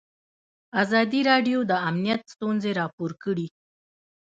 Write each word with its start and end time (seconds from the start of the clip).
ازادي 0.81 1.21
راډیو 1.29 1.59
د 1.71 1.73
امنیت 1.89 2.21
ستونزې 2.33 2.71
راپور 2.81 3.11
کړي. 3.23 3.47